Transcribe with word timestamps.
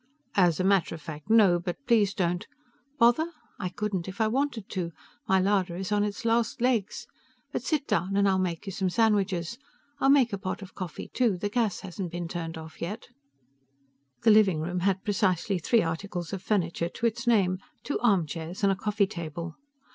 "As 0.33 0.59
a 0.59 0.63
matter 0.63 0.95
of 0.95 1.01
fact 1.03 1.29
no. 1.29 1.59
But 1.59 1.85
please 1.85 2.15
don't" 2.15 2.47
"Bother? 2.97 3.31
I 3.59 3.69
couldn't 3.69 4.07
if 4.07 4.19
I 4.19 4.27
wanted 4.27 4.67
to. 4.69 4.91
My 5.27 5.39
larder 5.39 5.75
is 5.75 5.91
on 5.91 6.03
its 6.03 6.25
last 6.25 6.59
legs. 6.59 7.05
But 7.51 7.61
sit 7.61 7.85
down, 7.85 8.15
and 8.17 8.27
I'll 8.27 8.39
make 8.39 8.65
you 8.65 8.71
some 8.71 8.89
sandwiches. 8.89 9.59
I'll 9.99 10.09
make 10.09 10.33
a 10.33 10.39
pot 10.39 10.63
of 10.63 10.73
coffee 10.73 11.09
too 11.13 11.37
the 11.37 11.49
gas 11.49 11.81
hasn't 11.81 12.11
been 12.11 12.27
turned 12.27 12.57
off 12.57 12.81
yet." 12.81 13.09
The 14.23 14.31
living 14.31 14.59
room 14.59 14.79
had 14.79 15.03
precisely 15.03 15.59
three 15.59 15.83
articles 15.83 16.33
of 16.33 16.41
furniture 16.41 16.89
to 16.89 17.05
its 17.05 17.27
name 17.27 17.59
two 17.83 17.99
armchairs 17.99 18.63
and 18.63 18.71
a 18.73 18.75
coffee 18.75 19.05
table. 19.05 19.55